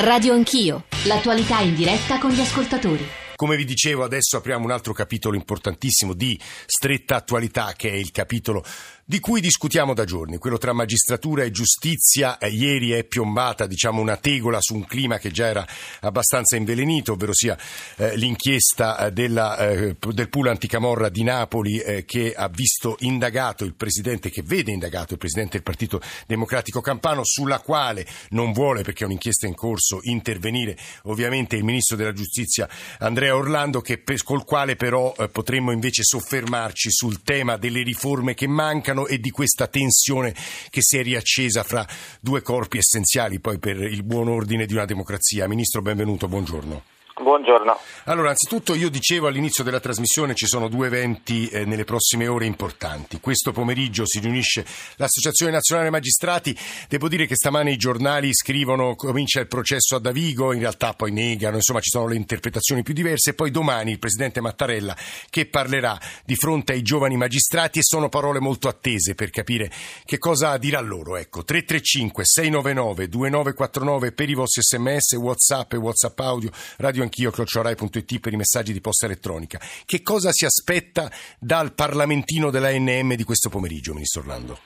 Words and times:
Radio 0.00 0.32
Anch'io, 0.32 0.84
l'attualità 1.06 1.58
in 1.58 1.74
diretta 1.74 2.20
con 2.20 2.30
gli 2.30 2.38
ascoltatori. 2.38 3.04
Come 3.34 3.56
vi 3.56 3.64
dicevo, 3.64 4.04
adesso 4.04 4.36
apriamo 4.36 4.64
un 4.64 4.70
altro 4.70 4.92
capitolo 4.92 5.34
importantissimo 5.34 6.14
di 6.14 6.38
stretta 6.66 7.16
attualità, 7.16 7.72
che 7.76 7.90
è 7.90 7.94
il 7.94 8.12
capitolo 8.12 8.64
di 9.10 9.20
cui 9.20 9.40
discutiamo 9.40 9.94
da 9.94 10.04
giorni, 10.04 10.36
quello 10.36 10.58
tra 10.58 10.74
magistratura 10.74 11.42
e 11.42 11.50
giustizia. 11.50 12.36
Eh, 12.36 12.50
ieri 12.50 12.90
è 12.90 13.04
piombata 13.04 13.66
diciamo, 13.66 14.02
una 14.02 14.18
tegola 14.18 14.58
su 14.60 14.74
un 14.74 14.84
clima 14.84 15.16
che 15.16 15.30
già 15.30 15.46
era 15.46 15.66
abbastanza 16.00 16.56
invelenito, 16.56 17.12
ovvero 17.12 17.32
sia 17.32 17.56
eh, 17.96 18.18
l'inchiesta 18.18 19.06
eh, 19.06 19.12
della, 19.12 19.56
eh, 19.56 19.96
del 19.98 20.28
pool 20.28 20.48
anticamorra 20.48 21.08
di 21.08 21.22
Napoli 21.22 21.78
eh, 21.78 22.04
che 22.04 22.34
ha 22.36 22.48
visto 22.48 22.96
indagato 22.98 23.64
il 23.64 23.72
presidente, 23.72 24.28
che 24.28 24.42
vede 24.42 24.72
indagato 24.72 25.14
il 25.14 25.18
presidente 25.18 25.52
del 25.52 25.62
Partito 25.62 26.02
Democratico 26.26 26.82
Campano, 26.82 27.22
sulla 27.24 27.60
quale 27.60 28.06
non 28.32 28.52
vuole, 28.52 28.82
perché 28.82 29.04
è 29.04 29.06
un'inchiesta 29.06 29.46
in 29.46 29.54
corso, 29.54 30.00
intervenire 30.02 30.76
ovviamente 31.04 31.56
il 31.56 31.64
ministro 31.64 31.96
della 31.96 32.12
giustizia 32.12 32.68
Andrea 32.98 33.34
Orlando, 33.34 33.80
che, 33.80 34.02
col 34.22 34.44
quale 34.44 34.76
però 34.76 35.14
eh, 35.16 35.30
potremmo 35.30 35.72
invece 35.72 36.02
soffermarci 36.02 36.90
sul 36.90 37.22
tema 37.22 37.56
delle 37.56 37.82
riforme 37.82 38.34
che 38.34 38.46
mancano 38.46 38.96
piano 38.98 39.06
e 39.06 39.18
di 39.18 39.30
questa 39.30 39.68
tensione 39.68 40.34
che 40.70 40.80
si 40.82 40.98
è 40.98 41.02
riaccesa 41.02 41.62
fra 41.62 41.86
due 42.20 42.42
corpi 42.42 42.78
essenziali 42.78 43.38
poi 43.38 43.58
per 43.58 43.80
il 43.80 44.02
buon 44.02 44.28
ordine 44.28 44.66
di 44.66 44.72
una 44.72 44.84
democrazia. 44.84 45.46
Ministro, 45.46 45.82
benvenuto, 45.82 46.26
buongiorno. 46.26 46.97
Buongiorno. 47.20 47.76
Allora, 48.04 48.30
anzitutto 48.30 48.74
io 48.74 48.88
dicevo 48.88 49.26
all'inizio 49.26 49.64
della 49.64 49.80
trasmissione 49.80 50.34
ci 50.34 50.46
sono 50.46 50.68
due 50.68 50.86
eventi 50.86 51.48
eh, 51.48 51.64
nelle 51.64 51.82
prossime 51.82 52.28
ore 52.28 52.46
importanti. 52.46 53.18
Questo 53.18 53.50
pomeriggio 53.50 54.06
si 54.06 54.20
riunisce 54.20 54.64
l'Associazione 54.96 55.50
Nazionale 55.50 55.90
Magistrati. 55.90 56.56
Devo 56.88 57.08
dire 57.08 57.26
che 57.26 57.34
stamane 57.34 57.72
i 57.72 57.76
giornali 57.76 58.32
scrivono 58.32 58.94
comincia 58.94 59.40
il 59.40 59.48
processo 59.48 59.96
a 59.96 59.98
Davigo, 59.98 60.52
in 60.52 60.60
realtà 60.60 60.92
poi 60.92 61.10
negano, 61.10 61.56
insomma 61.56 61.80
ci 61.80 61.90
sono 61.90 62.06
le 62.06 62.14
interpretazioni 62.14 62.84
più 62.84 62.94
diverse. 62.94 63.34
Poi 63.34 63.50
domani 63.50 63.90
il 63.90 63.98
Presidente 63.98 64.40
Mattarella 64.40 64.96
che 65.28 65.46
parlerà 65.46 65.98
di 66.24 66.36
fronte 66.36 66.72
ai 66.72 66.82
giovani 66.82 67.16
magistrati 67.16 67.80
e 67.80 67.82
sono 67.82 68.08
parole 68.08 68.38
molto 68.38 68.68
attese 68.68 69.16
per 69.16 69.30
capire 69.30 69.70
che 70.04 70.18
cosa 70.18 70.56
dirà 70.56 70.80
loro. 70.80 71.16
Ecco, 71.16 71.42
335 71.42 72.24
699 72.24 73.08
2949 73.08 74.12
per 74.12 74.30
i 74.30 74.34
vostri 74.34 74.62
sms, 74.62 75.14
whatsapp 75.14 75.72
e 75.72 75.76
whatsapp 75.76 76.18
audio, 76.20 76.50
radio 76.76 77.06
anch'io, 77.08 77.30
crociorai.it 77.30 78.20
per 78.20 78.32
i 78.32 78.36
messaggi 78.36 78.72
di 78.72 78.80
posta 78.80 79.06
elettronica. 79.06 79.58
Che 79.58 80.02
cosa 80.02 80.30
si 80.30 80.44
aspetta 80.44 81.10
dal 81.40 81.72
parlamentino 81.72 82.50
dell'ANM 82.50 83.14
di 83.14 83.24
questo 83.24 83.48
pomeriggio, 83.48 83.92
Ministro 83.94 84.20
Orlando? 84.20 84.58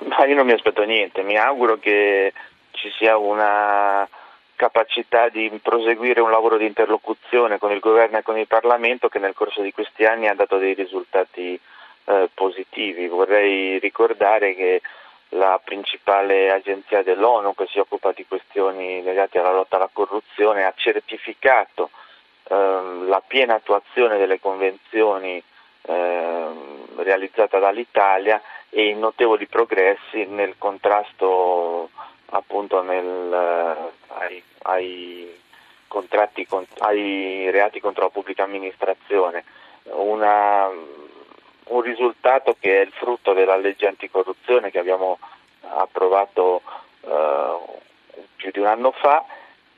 Ma 0.00 0.26
io 0.26 0.34
non 0.34 0.46
mi 0.46 0.52
aspetto 0.52 0.82
niente, 0.82 1.22
mi 1.22 1.36
auguro 1.36 1.78
che 1.78 2.32
ci 2.72 2.90
sia 2.98 3.16
una 3.16 4.08
capacità 4.54 5.28
di 5.28 5.50
proseguire 5.62 6.20
un 6.20 6.30
lavoro 6.30 6.56
di 6.56 6.66
interlocuzione 6.66 7.58
con 7.58 7.70
il 7.70 7.78
governo 7.78 8.18
e 8.18 8.22
con 8.22 8.36
il 8.36 8.48
Parlamento 8.48 9.08
che 9.08 9.20
nel 9.20 9.34
corso 9.34 9.62
di 9.62 9.72
questi 9.72 10.04
anni 10.04 10.26
ha 10.26 10.34
dato 10.34 10.58
dei 10.58 10.74
risultati 10.74 11.58
eh, 12.04 12.28
positivi. 12.34 13.06
Vorrei 13.06 13.78
ricordare 13.78 14.54
che 14.54 14.82
la 15.30 15.60
principale 15.62 16.50
agenzia 16.50 17.02
dell'ONU 17.02 17.54
che 17.54 17.66
si 17.66 17.78
occupa 17.78 18.12
di 18.12 18.26
questioni 18.26 19.02
legate 19.02 19.38
alla 19.38 19.52
lotta 19.52 19.76
alla 19.76 19.90
corruzione, 19.92 20.64
ha 20.64 20.72
certificato 20.74 21.90
ehm, 22.44 23.08
la 23.08 23.22
piena 23.26 23.54
attuazione 23.54 24.18
delle 24.18 24.40
convenzioni 24.40 25.42
ehm, 25.82 27.02
realizzate 27.02 27.58
dall'Italia 27.58 28.40
e 28.70 28.88
i 28.88 28.94
notevoli 28.94 29.46
progressi 29.46 30.24
nel 30.26 30.54
contrasto 30.58 31.90
appunto 32.30 32.82
nel, 32.82 33.32
eh, 33.32 33.92
ai, 34.08 34.42
ai, 34.62 35.40
contratti, 35.86 36.46
ai 36.78 37.50
reati 37.50 37.80
contro 37.80 38.04
la 38.04 38.10
pubblica 38.10 38.44
amministrazione. 38.44 39.44
Una, 39.84 40.68
un 41.68 41.80
risultato 41.82 42.56
che 42.58 42.78
è 42.78 42.84
il 42.84 42.92
frutto 42.92 43.32
della 43.32 43.56
legge 43.56 43.86
anticorruzione 43.86 44.70
che 44.70 44.78
abbiamo 44.78 45.18
approvato 45.60 46.62
eh, 47.02 47.56
più 48.36 48.50
di 48.50 48.58
un 48.58 48.66
anno 48.66 48.92
fa 48.92 49.24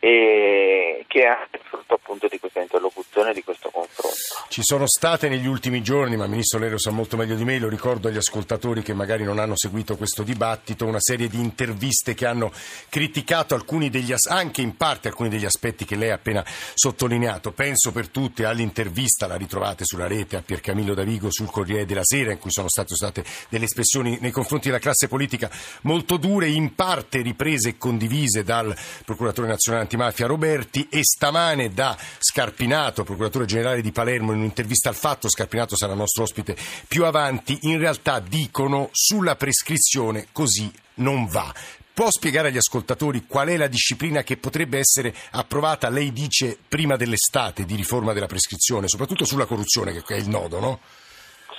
e 0.01 1.05
che 1.07 1.23
è 1.23 1.27
anche 1.27 1.61
frutto 1.63 1.95
appunto 1.95 2.27
di 2.29 2.39
questa 2.41 2.61
interlocuzione, 2.61 3.35
di 3.35 3.45
questo 3.45 3.71
confronto. 3.71 4.17
Ci 4.49 4.63
sono 4.63 4.87
state 4.87 5.29
negli 5.29 5.47
ultimi 5.47 5.83
giorni, 5.83 6.17
ma 6.17 6.25
il 6.25 6.31
Ministro 6.31 6.59
Lero 6.59 6.79
sa 6.79 6.91
molto 6.91 7.17
meglio 7.17 7.35
di 7.35 7.45
me, 7.45 7.59
lo 7.59 7.69
ricordo 7.69 8.09
agli 8.09 8.17
ascoltatori 8.17 8.83
che 8.83 8.95
magari 8.95 9.25
non 9.25 9.39
hanno 9.39 9.57
seguito 9.57 9.97
questo 9.97 10.23
dibattito, 10.23 10.87
una 10.87 11.01
serie 11.01 11.29
di 11.29 11.39
interviste 11.39 12.15
che 12.15 12.27
hanno 12.27 12.51
criticato 12.89 13.59
degli, 13.91 14.15
anche 14.29 14.63
in 14.63 14.77
parte 14.77 15.09
alcuni 15.09 15.29
degli 15.29 15.45
aspetti 15.45 15.85
che 15.85 15.97
lei 15.97 16.11
ha 16.11 16.15
appena 16.15 16.45
sottolineato. 16.75 17.53
Penso 17.53 17.93
per 17.93 18.09
tutte 18.09 18.47
all'intervista, 18.47 19.27
la 19.27 19.37
ritrovate 19.37 19.85
sulla 19.85 20.07
rete 20.07 20.37
a 20.37 20.43
Piercamillo 20.43 20.95
Davigo 20.95 21.31
sul 21.31 21.51
Corriere 21.51 21.85
della 21.85 22.05
Sera, 22.05 22.33
in 22.33 22.39
cui 22.39 22.51
sono 22.51 22.69
state 22.69 22.95
usate 22.95 23.25
delle 23.49 23.67
espressioni 23.67 24.19
nei 24.21 24.31
confronti 24.31 24.69
della 24.69 24.81
classe 24.81 25.09
politica 25.09 25.51
molto 25.83 26.17
dure, 26.17 26.49
in 26.49 26.75
parte 26.75 27.21
riprese 27.21 27.71
e 27.71 27.79
condivise 27.79 28.43
dal 28.43 28.75
Procuratore 29.05 29.49
Nazionale 29.49 29.87
antimafia 29.91 30.29
Roberti 30.29 30.87
e 30.89 31.03
stamane 31.03 31.71
da 31.71 31.97
Scarpinato, 31.99 33.03
procuratore 33.03 33.45
generale 33.45 33.81
di 33.81 33.91
Palermo, 33.91 34.31
in 34.31 34.39
un'intervista 34.39 34.89
al 34.89 34.95
fatto, 34.95 35.29
Scarpinato 35.29 35.77
sarà 35.77 35.95
nostro 35.95 36.23
ospite 36.23 36.57
più 36.87 37.05
avanti, 37.05 37.59
in 37.63 37.79
realtà 37.79 38.21
dicono 38.21 38.89
sulla 38.93 39.35
prescrizione 39.35 40.29
così 40.31 40.73
non 40.97 41.27
va. 41.27 41.53
Può 41.93 42.09
spiegare 42.09 42.49
agli 42.49 42.57
ascoltatori 42.57 43.27
qual 43.27 43.49
è 43.49 43.57
la 43.57 43.67
disciplina 43.67 44.23
che 44.23 44.37
potrebbe 44.37 44.79
essere 44.79 45.13
approvata, 45.33 45.89
lei 45.89 46.13
dice, 46.13 46.57
prima 46.69 46.95
dell'estate 46.95 47.65
di 47.65 47.75
riforma 47.75 48.13
della 48.13 48.27
prescrizione, 48.27 48.87
soprattutto 48.87 49.25
sulla 49.25 49.45
corruzione, 49.45 49.93
che 49.93 50.15
è 50.15 50.19
il 50.19 50.29
nodo, 50.29 50.61
no? 50.61 50.79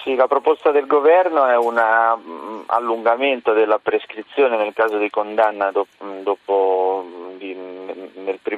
Sì, 0.03 0.15
la 0.15 0.27
proposta 0.27 0.71
del 0.71 0.87
governo 0.87 1.45
è 1.45 1.55
un 1.55 1.75
mm, 1.75 2.61
allungamento 2.67 3.53
della 3.53 3.77
prescrizione 3.77 4.57
nel 4.57 4.73
caso 4.73 4.97
di 4.97 5.11
condanna 5.11 5.69
dopo, 5.69 6.05
dopo 6.23 6.80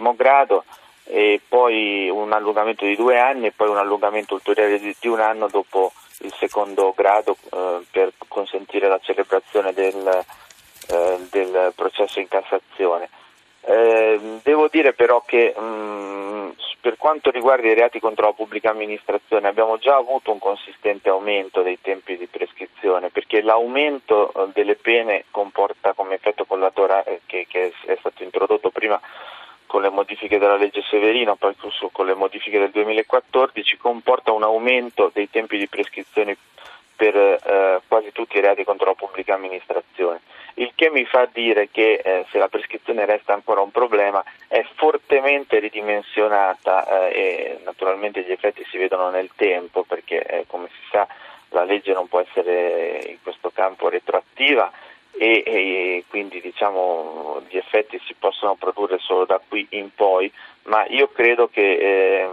primo 0.04 0.16
grado 0.16 0.66
e 1.06 1.40
poi 1.48 2.10
un 2.10 2.34
allungamento 2.34 2.86
di 2.86 2.96
due 2.96 3.20
anni 3.20 3.48
e 3.48 3.52
poi 3.52 3.70
un 3.70 3.78
allungamento 3.78 4.36
ulteriore 4.36 4.80
di, 4.80 4.96
di 5.00 5.08
un 5.08 5.20
anno 5.20 5.48
dopo 5.48 5.94
il 6.20 6.34
secondo 6.38 6.94
grado 6.96 7.38
eh, 7.52 7.82
per 7.90 8.12
consentire 8.28 8.88
la 8.88 9.00
celebrazione 9.02 9.74
del, 9.74 10.26
eh, 10.90 11.18
del 11.30 11.72
processo 11.76 12.20
in 12.20 12.28
Cassazione. 12.28 13.10
Eh, 13.66 14.40
devo 14.44 14.68
dire 14.68 14.94
però 14.94 15.24
che 15.26 15.54
mh, 15.58 15.64
mm, 15.64 16.50
per 16.82 16.98
quanto 16.98 17.32
riguarda 17.32 17.68
i 17.68 17.74
reati 17.74 18.02
contro 18.02 18.26
la 18.26 18.34
pubblica 18.34 18.72
amministrazione 18.72 19.48
abbiamo 19.48 19.78
già 19.78 19.96
avuto 19.96 20.34
un 20.34 20.40
consistente 20.40 21.08
aumento 21.08 21.62
dei 21.62 21.80
tempi 21.82 22.18
di 22.18 22.28
prescrizione 22.28 23.10
perché 23.10 23.42
l'aumento 23.42 24.34
eh, 24.34 24.50
delle 24.54 24.76
pene 24.76 25.26
comporta 25.32 25.94
come 25.94 26.16
effetto 26.16 26.44
collaterale 26.44 27.22
che, 27.26 27.46
che 27.50 27.74
è 27.86 27.96
stato 28.00 28.24
introdotto 28.24 28.70
prima 28.70 29.00
con 29.74 29.82
le 29.82 29.90
modifiche 29.90 30.38
della 30.38 30.56
legge 30.56 30.84
Severino, 30.84 31.36
poi 31.36 31.56
con 31.92 32.06
le 32.06 32.14
modifiche 32.14 32.60
del 32.60 32.70
2014, 32.70 33.78
comporta 33.78 34.32
un 34.32 34.44
aumento 34.44 35.10
dei 35.12 35.32
tempi 35.32 35.58
di 35.58 35.68
prescrizione 35.68 36.38
per 36.96 37.16
eh, 37.16 37.82
quasi 37.88 38.12
tutti 38.12 38.38
i 38.38 38.40
reati 38.40 38.64
contro 38.64 38.86
la 38.86 38.94
pubblica 38.94 39.34
amministrazione. 39.34 40.22
Il 40.56 40.74
che 40.76 40.92
mi 40.92 41.06
fa 41.06 41.28
dire 41.34 41.70
che 41.72 41.94
eh, 41.94 42.24
se 42.30 42.38
la 42.38 42.50
prescrizione 42.50 43.08
resta 43.08 43.34
ancora 43.34 43.62
un 43.62 43.72
problema 43.72 44.24
è 44.48 44.64
fortemente 44.76 45.58
ridimensionata 45.58 47.08
eh, 47.08 47.20
e 47.20 47.60
naturalmente 47.64 48.22
gli 48.22 48.32
effetti 48.32 48.64
si 48.70 48.78
vedono 48.78 49.10
nel 49.10 49.32
tempo 49.36 49.82
perché 49.82 50.24
eh, 50.24 50.44
come 50.46 50.68
si 50.68 50.90
sa 50.92 51.08
la 51.50 51.64
legge 51.64 51.94
non 51.94 52.08
può 52.08 52.20
essere 52.20 53.06
in 53.08 53.18
questo 53.24 53.50
campo 53.52 53.90
retroattiva 53.90 54.72
e, 55.24 55.44
e, 55.46 56.04
quindi 56.10 56.42
diciamo, 56.42 57.42
gli 57.48 57.56
effetti 57.56 57.98
si 58.06 58.14
possono 58.14 58.56
produrre 58.56 58.98
solo 59.00 59.24
da 59.24 59.40
qui 59.48 59.66
in 59.70 59.94
poi, 59.96 60.30
ma 60.64 60.86
io 60.88 61.08
credo 61.08 61.48
che, 61.48 61.62
eh, 61.62 62.30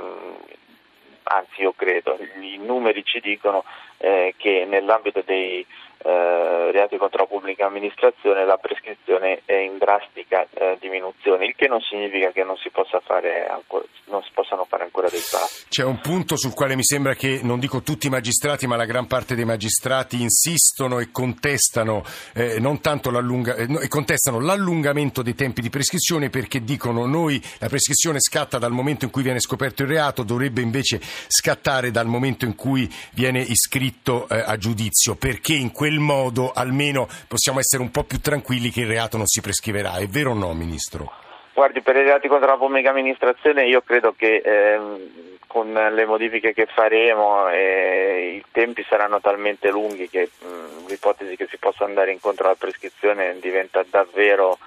anzi 1.22 1.60
io 1.60 1.72
credo, 1.76 2.18
i 2.40 2.58
numeri 2.58 3.04
ci 3.04 3.20
dicono 3.20 3.62
eh, 4.00 4.34
che 4.36 4.64
nell'ambito 4.66 5.22
dei 5.24 5.64
eh, 6.02 6.70
reati 6.72 6.96
contro 6.96 7.18
la 7.20 7.26
pubblica 7.26 7.66
amministrazione 7.66 8.46
la 8.46 8.56
prescrizione 8.56 9.42
è 9.44 9.54
in 9.54 9.76
drastica 9.76 10.46
eh, 10.54 10.78
diminuzione, 10.80 11.44
il 11.44 11.54
che 11.54 11.68
non 11.68 11.80
significa 11.80 12.30
che 12.30 12.42
non 12.42 12.56
si, 12.56 12.70
fare 12.72 13.46
ancora, 13.46 13.84
non 14.06 14.22
si 14.22 14.30
possano 14.32 14.64
fare 14.64 14.84
ancora 14.84 15.10
dei 15.10 15.20
passi. 15.20 15.66
C'è 15.68 15.84
un 15.84 16.00
punto 16.00 16.36
sul 16.36 16.54
quale 16.54 16.74
mi 16.74 16.84
sembra 16.84 17.14
che, 17.14 17.40
non 17.42 17.58
dico 17.58 17.82
tutti 17.82 18.06
i 18.06 18.10
magistrati, 18.10 18.66
ma 18.66 18.76
la 18.76 18.86
gran 18.86 19.06
parte 19.06 19.34
dei 19.34 19.44
magistrati 19.44 20.22
insistono 20.22 21.00
e 21.00 21.10
contestano, 21.10 22.02
eh, 22.32 22.58
l'allunga, 22.58 23.54
eh, 23.56 23.88
contestano 23.88 24.40
l'allungamento 24.40 25.20
dei 25.20 25.34
tempi 25.34 25.60
di 25.60 25.68
prescrizione 25.68 26.30
perché 26.30 26.64
dicono 26.64 27.04
noi 27.04 27.38
la 27.58 27.68
prescrizione 27.68 28.20
scatta 28.20 28.56
dal 28.56 28.72
momento 28.72 29.04
in 29.04 29.10
cui 29.10 29.22
viene 29.22 29.40
scoperto 29.40 29.82
il 29.82 29.88
reato, 29.88 30.22
dovrebbe 30.22 30.62
invece 30.62 30.98
scattare 31.28 31.90
dal 31.90 32.06
momento 32.06 32.46
in 32.46 32.54
cui 32.54 32.88
viene 33.12 33.40
iscritto 33.40 33.89
eh, 34.30 34.42
a 34.46 34.56
giudizio, 34.56 35.14
perché 35.16 35.54
in 35.54 35.72
quel 35.72 35.98
modo 35.98 36.52
almeno 36.54 37.08
possiamo 37.28 37.58
essere 37.58 37.82
un 37.82 37.90
po' 37.90 38.04
più 38.04 38.20
tranquilli 38.20 38.70
che 38.70 38.80
il 38.80 38.86
reato 38.88 39.16
non 39.16 39.26
si 39.26 39.40
prescriverà. 39.40 39.96
È 39.96 40.06
vero 40.06 40.30
o 40.30 40.34
no, 40.34 40.52
Ministro? 40.54 41.12
Guardi, 41.52 41.82
per 41.82 41.96
i 41.96 42.02
reati 42.02 42.28
contro 42.28 42.48
la 42.48 42.56
pubblica 42.56 42.90
amministrazione 42.90 43.66
io 43.66 43.82
credo 43.82 44.14
che 44.16 44.36
ehm, 44.42 44.98
con 45.46 45.72
le 45.72 46.06
modifiche 46.06 46.54
che 46.54 46.66
faremo 46.66 47.48
eh, 47.50 48.36
i 48.36 48.44
tempi 48.50 48.84
saranno 48.88 49.20
talmente 49.20 49.68
lunghi 49.70 50.08
che 50.08 50.30
mh, 50.40 50.86
l'ipotesi 50.86 51.36
che 51.36 51.48
si 51.50 51.58
possa 51.58 51.84
andare 51.84 52.12
incontro 52.12 52.46
alla 52.46 52.54
prescrizione 52.54 53.36
diventa 53.40 53.84
davvero 53.90 54.58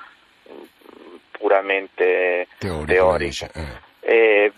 mh, 0.44 0.52
puramente 1.32 2.48
Teorico, 2.60 2.86
teorica. 2.86 3.50
eh. 4.02 4.52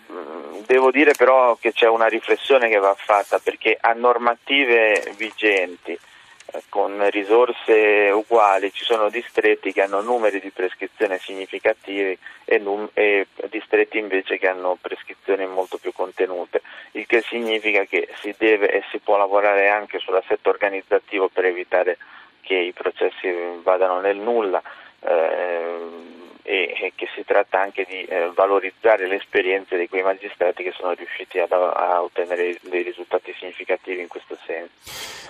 Devo 0.66 0.90
dire 0.90 1.12
però 1.16 1.54
che 1.54 1.72
c'è 1.72 1.86
una 1.86 2.08
riflessione 2.08 2.68
che 2.68 2.78
va 2.78 2.94
fatta 2.96 3.38
perché 3.38 3.78
a 3.80 3.92
normative 3.92 5.12
vigenti 5.16 5.92
eh, 5.92 6.62
con 6.68 7.08
risorse 7.10 8.10
uguali 8.12 8.72
ci 8.72 8.82
sono 8.82 9.08
distretti 9.08 9.72
che 9.72 9.82
hanno 9.82 10.00
numeri 10.00 10.40
di 10.40 10.50
prescrizione 10.50 11.18
significativi 11.18 12.18
e, 12.44 12.58
num- 12.58 12.90
e 12.94 13.28
distretti 13.48 13.98
invece 13.98 14.38
che 14.38 14.48
hanno 14.48 14.76
prescrizioni 14.80 15.46
molto 15.46 15.78
più 15.78 15.92
contenute, 15.92 16.62
il 16.92 17.06
che 17.06 17.22
significa 17.22 17.84
che 17.84 18.08
si 18.20 18.34
deve 18.36 18.68
e 18.68 18.82
si 18.90 18.98
può 18.98 19.16
lavorare 19.16 19.68
anche 19.68 20.00
sull'assetto 20.00 20.50
organizzativo 20.50 21.28
per 21.28 21.44
evitare 21.44 21.96
che 22.40 22.54
i 22.54 22.72
processi 22.72 23.32
vadano 23.62 24.00
nel 24.00 24.16
nulla. 24.16 24.60
eh, 25.00 26.15
e, 26.46 26.92
che 26.94 27.08
si 27.14 27.24
tratta 27.24 27.60
anche 27.60 27.84
di 27.88 28.02
eh, 28.04 28.30
valorizzare 28.34 29.08
le 29.08 29.16
esperienze 29.16 29.76
di 29.76 29.88
quei 29.88 30.02
magistrati 30.02 30.62
che 30.62 30.72
sono 30.78 30.92
riusciti 30.92 31.38
ad- 31.38 31.50
a 31.52 32.00
ottenere 32.02 32.58
dei 32.62 32.82
risultati 32.84 33.34
significativi 33.38 34.00
in 34.00 34.08
questo 34.08 34.38
senso. 34.46 34.70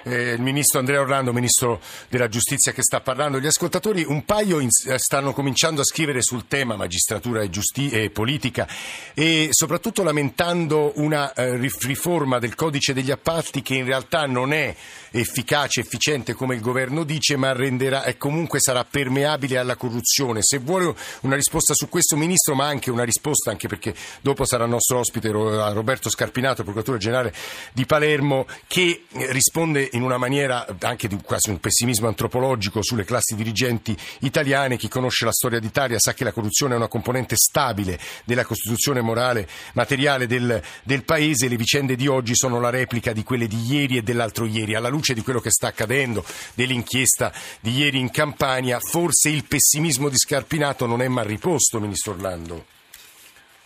Eh, 0.04 0.32
il 0.34 0.40
ministro 0.42 0.78
Andrea 0.78 1.00
Orlando, 1.00 1.32
ministro 1.32 1.80
della 2.08 2.28
giustizia 2.28 2.72
che 2.72 2.82
sta 2.82 3.00
parlando, 3.00 3.40
gli 3.40 3.46
ascoltatori 3.46 4.04
un 4.06 4.24
paio 4.24 4.60
in- 4.60 4.68
eh, 4.88 4.98
stanno 4.98 5.32
cominciando 5.32 5.80
a 5.80 5.84
scrivere 5.84 6.20
sul 6.22 6.46
tema 6.46 6.76
magistratura 6.76 7.40
e, 7.40 7.50
giusti- 7.50 7.90
e 7.90 8.10
politica 8.10 8.68
e 9.14 9.48
soprattutto 9.50 10.02
lamentando 10.02 10.92
una 10.96 11.32
eh, 11.32 11.56
rif- 11.56 11.82
riforma 11.84 12.38
del 12.38 12.54
codice 12.54 12.92
degli 12.92 13.10
appalti 13.10 13.62
che 13.62 13.74
in 13.74 13.86
realtà 13.86 14.26
non 14.26 14.52
è 14.52 14.74
efficace, 15.12 15.80
efficiente 15.80 16.34
come 16.34 16.54
il 16.54 16.60
governo 16.60 17.02
dice, 17.02 17.36
ma 17.36 17.52
renderà, 17.52 18.04
comunque 18.18 18.60
sarà 18.60 18.84
permeabile 18.84 19.56
alla 19.58 19.76
corruzione. 19.76 20.40
Se 20.42 20.58
vuole 20.58 20.94
una 21.22 21.34
risposta 21.36 21.74
su 21.74 21.88
questo 21.88 22.16
ministro, 22.16 22.54
ma 22.54 22.66
anche 22.66 22.90
una 22.90 23.04
risposta, 23.04 23.50
anche 23.50 23.68
perché 23.68 23.94
dopo 24.20 24.44
sarà 24.44 24.66
nostro 24.66 24.98
ospite 24.98 25.30
Ro- 25.30 25.72
Roberto 25.72 26.10
Scarpinato, 26.10 26.62
procuratore 26.62 26.98
generale 26.98 27.32
di 27.72 27.86
Palermo, 27.86 28.46
che 28.66 29.04
eh, 29.10 29.32
risponde 29.32 29.88
in 29.92 30.02
una 30.02 30.18
maniera 30.18 30.66
anche 30.80 31.08
di 31.08 31.16
quasi 31.22 31.50
un 31.50 31.60
pessimismo 31.60 32.08
antropologico 32.08 32.82
sulle 32.82 33.04
classi 33.04 33.34
dirigenti 33.34 33.96
italiane. 34.20 34.76
Chi 34.76 34.88
conosce 34.88 35.24
la 35.24 35.32
storia 35.32 35.60
d'Italia 35.60 35.98
sa 35.98 36.14
che 36.14 36.24
la 36.24 36.32
corruzione 36.32 36.74
è 36.74 36.76
una 36.76 36.88
componente 36.88 37.36
stabile 37.36 37.98
della 38.24 38.44
costituzione 38.44 39.00
morale 39.00 39.48
materiale 39.74 40.26
del, 40.26 40.62
del 40.82 41.04
paese. 41.04 41.48
Le 41.48 41.56
vicende 41.56 41.96
di 41.96 42.06
oggi 42.06 42.34
sono 42.34 42.60
la 42.60 42.70
replica 42.70 43.12
di 43.12 43.22
quelle 43.22 43.46
di 43.46 43.64
ieri 43.66 43.96
e 43.96 44.02
dell'altro 44.02 44.46
ieri. 44.46 44.74
Alla 44.74 44.88
luce 44.88 45.14
di 45.14 45.22
quello 45.22 45.40
che 45.40 45.50
sta 45.50 45.68
accadendo, 45.68 46.24
dell'inchiesta 46.54 47.32
di 47.60 47.72
ieri 47.76 47.98
in 47.98 48.10
Campania, 48.10 48.78
forse 48.80 49.28
il 49.28 49.44
pessimismo 49.44 50.08
di 50.08 50.16
Scarpinato 50.16 50.86
non 50.86 50.95
è 51.02 51.08
mal 51.08 51.24
riposto, 51.24 51.80
ministro 51.80 52.12
Orlando. 52.12 52.64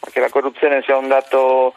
Che 0.01 0.21
la 0.21 0.31
corruzione 0.31 0.83
sia 0.83 0.97
un 0.97 1.09
dato 1.09 1.75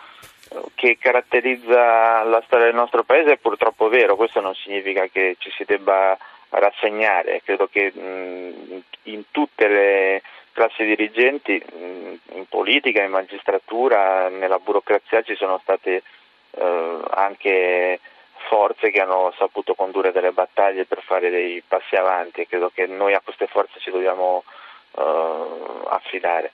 eh, 0.50 0.62
che 0.76 0.98
caratterizza 0.98 2.24
la 2.24 2.42
storia 2.46 2.66
del 2.66 2.76
nostro 2.76 3.04
paese 3.04 3.34
è 3.34 3.38
purtroppo 3.38 3.90
vero, 3.90 4.16
questo 4.16 4.40
non 4.40 4.56
significa 4.56 5.08
che 5.08 5.36
ci 5.40 5.52
si 5.52 5.64
debba 5.66 6.18
rassegnare, 6.50 7.42
credo 7.44 7.68
che 7.68 7.92
mh, 7.92 8.82
in 9.04 9.24
tutte 9.32 9.68
le 9.68 10.22
classi 10.54 10.86
dirigenti, 10.86 11.58
mh, 11.58 12.36
in 12.38 12.46
politica, 12.48 13.04
in 13.04 13.12
magistratura, 13.12 14.30
nella 14.30 14.60
burocrazia 14.60 15.22
ci 15.24 15.36
sono 15.36 15.60
state 15.62 16.04
eh, 16.52 17.00
anche 17.10 18.00
forze 18.48 18.92
che 18.92 19.00
hanno 19.00 19.34
saputo 19.38 19.74
condurre 19.74 20.12
delle 20.12 20.32
battaglie 20.32 20.86
per 20.86 21.02
fare 21.02 21.30
dei 21.30 21.64
passi 21.68 21.96
avanti. 21.96 22.48
Credo 22.48 22.72
che 22.74 22.86
noi 22.86 23.14
a 23.14 23.22
queste 23.24 23.48
forze 23.48 23.80
ci 23.80 23.92
dobbiamo 23.92 24.44
affidare. 24.94 26.51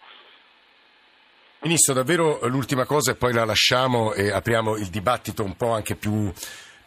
Ministro, 1.62 1.94
davvero 1.94 2.39
l'ultima 2.47 2.86
cosa 2.86 3.12
e 3.12 3.15
poi 3.15 3.33
la 3.33 3.44
lasciamo 3.44 4.13
e 4.13 4.31
apriamo 4.31 4.77
il 4.77 4.88
dibattito 4.88 5.44
un 5.44 5.57
po' 5.57 5.74
anche 5.74 5.95
più, 5.95 6.31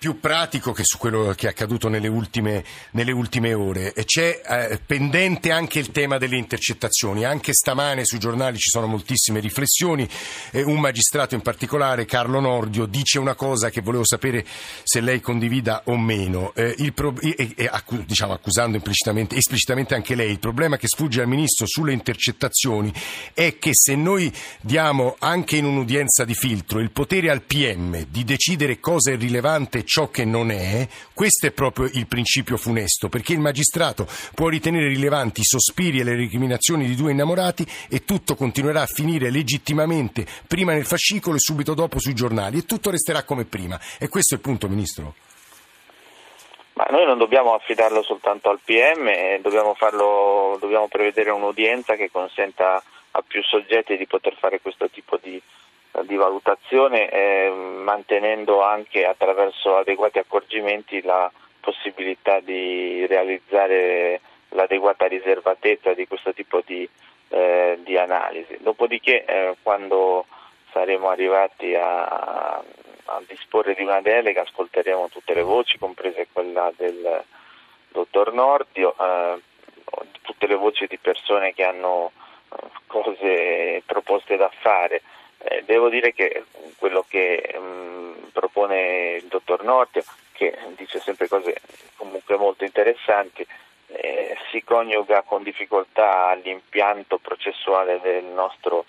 più 0.03 0.19
pratico 0.19 0.73
che 0.73 0.83
su 0.83 0.99
quello 0.99 1.33
che 1.37 1.47
è 1.47 1.51
accaduto 1.51 1.87
nelle 1.89 2.09
ultime, 2.09 2.65
nelle 2.91 3.13
ultime 3.13 3.55
ore. 3.55 3.93
E 3.93 4.05
c'è 4.05 4.41
eh, 4.45 4.81
pendente 4.85 5.53
anche 5.53 5.79
il 5.79 5.93
tema 5.93 6.19
delle 6.19 6.37
intercettazioni. 6.37 7.25
Anche 7.25 7.53
stamane 7.53 8.05
sui 8.05 8.19
giornali 8.19 8.59
ci 8.59 8.69
sono 8.69 8.89
moltissime 8.89 9.39
riflessioni. 9.39 10.09
Eh, 10.51 10.65
un 10.65 10.81
magistrato 10.81 11.37
in 11.37 11.41
particolare, 11.41 12.05
Carlo 12.05 12.41
Nordio, 12.41 12.87
dice 12.87 13.21
una 13.21 13.37
cosa 13.37 13.71
che 13.71 13.81
volevo 13.81 14.05
sapere 14.05 14.45
se 14.83 15.01
lei 15.01 15.21
condivida 15.21 15.83
o 15.85 15.97
meno. 15.97 16.53
Eh, 16.57 16.91
pro- 16.93 17.15
accu- 17.71 18.05
diciamo, 18.05 18.33
accusando 18.33 18.77
implicitamente, 18.77 19.37
esplicitamente 19.37 19.95
anche 19.95 20.17
lei, 20.17 20.33
il 20.33 20.41
problema 20.41 20.79
che 20.79 20.89
sfugge 20.89 21.21
al 21.21 21.29
Ministro 21.29 21.65
sulle 21.69 21.93
intercettazioni 21.93 22.93
è 23.35 23.57
che 23.57 23.71
se 23.73 23.95
noi 23.95 24.33
diamo 24.63 25.15
anche 25.21 25.59
in 25.59 25.65
un'udienza 25.65 26.25
di 26.25 26.35
filtro 26.35 26.81
il 26.81 26.91
potere 26.91 27.31
al 27.31 27.43
PM 27.43 28.05
di 28.09 28.25
decidere 28.25 28.81
cosa 28.81 29.13
è 29.13 29.17
rilevante 29.17 29.85
ciò 29.93 30.09
che 30.09 30.25
non 30.25 30.51
è, 30.51 30.89
questo 31.13 31.47
è 31.47 31.51
proprio 31.51 31.85
il 31.93 32.07
principio 32.07 32.57
funesto, 32.57 33.11
perché 33.11 33.35
il 33.35 33.41
magistrato 33.41 34.07
può 34.35 34.49
ritenere 34.49 34.89
rilevanti 34.89 35.41
i 35.41 35.45
sospiri 35.45 36.01
e 36.01 36.03
le 36.03 36.17
recriminazioni 36.17 36.87
di 36.87 36.95
due 36.95 37.11
innamorati 37.11 37.67
e 37.91 38.03
tutto 38.03 38.35
continuerà 38.35 38.81
a 38.81 38.87
finire 38.87 39.29
legittimamente 39.29 40.25
prima 40.49 40.73
nel 40.73 40.87
fascicolo 40.87 41.37
e 41.37 41.41
subito 41.41 41.75
dopo 41.75 41.99
sui 41.99 42.15
giornali 42.15 42.57
e 42.57 42.65
tutto 42.65 42.89
resterà 42.89 43.25
come 43.25 43.45
prima. 43.45 43.79
E 43.99 44.09
questo 44.09 44.33
è 44.33 44.39
il 44.39 44.43
punto, 44.43 44.67
Ministro. 44.67 45.13
Ma 46.73 46.87
noi 46.89 47.05
non 47.05 47.19
dobbiamo 47.19 47.53
affidarlo 47.53 48.03
soltanto 48.03 48.49
al 48.49 48.61
PM, 48.65 49.07
eh, 49.09 49.41
dobbiamo, 49.43 49.75
farlo, 49.75 50.57
dobbiamo 50.59 50.89
prevedere 50.89 51.29
un'udienza 51.29 51.97
che 51.97 52.11
consenta 52.11 52.83
a 53.11 53.21
più 53.21 53.43
soggetti 53.43 53.99
di 53.99 54.07
poter 54.07 54.39
fare 54.39 54.63
questo 54.63 54.89
tipo 54.89 55.19
di, 55.21 55.39
di 56.05 56.17
valutazione, 56.17 57.11
eh, 57.11 57.51
mantenendo 57.51 58.63
anche 58.63 59.05
attraverso 59.05 59.77
adeguati 59.77 60.19
accorgimenti 60.19 61.03
la 61.03 61.31
possibilità 61.61 62.41
di 62.41 63.07
realizzare 63.07 64.21
l'adeguata 64.51 65.07
riservatezza 65.07 65.93
di 65.93 66.07
questo 66.07 66.33
tipo 66.33 66.63
di, 66.65 66.89
eh, 67.29 67.79
di 67.83 67.97
analisi. 67.97 68.57
Dopodiché, 68.61 69.25
eh, 69.25 69.57
quando 69.63 70.27
saremo 70.73 71.09
arrivati 71.09 71.75
a, 71.75 72.05
a 72.05 73.23
disporre 73.27 73.75
di 73.75 73.83
una 73.83 74.01
delega, 74.01 74.43
ascolteremo 74.43 75.09
tutte 75.09 75.35
le 75.35 75.43
voci, 75.43 75.79
comprese 75.79 76.29
quella 76.33 76.73
del 76.77 77.23
dottor 77.89 78.33
Nordio, 78.33 78.95
eh, 78.99 79.41
tutte 80.23 80.47
le 80.47 80.55
voci 80.55 80.87
di 80.87 80.99
persone 80.99 81.53
che 81.53 81.65
hanno 81.65 82.13
eh, 82.51 82.67
cose 82.87 83.83
proposte 83.85 84.37
da 84.37 84.51
fare. 84.61 85.03
Eh, 85.45 85.63
devo 85.65 85.89
dire 85.89 86.13
che 86.13 86.45
quello 86.77 87.05
che 87.09 87.59
mh, 87.59 88.31
propone 88.33 89.17
il 89.17 89.27
dottor 89.27 89.65
Nordio, 89.65 90.05
che 90.33 90.57
dice 90.77 91.01
sempre 91.01 91.29
cose 91.29 91.61
comunque 91.97 92.37
molto 92.37 92.65
interessanti, 92.65 93.47
eh, 93.89 94.37
si 94.51 94.63
coniuga 94.63 95.23
con 95.23 95.43
difficoltà 95.43 96.29
all'impianto 96.29 97.19
processuale 97.19 98.01
del 98.01 98.25
nostro, 98.25 98.87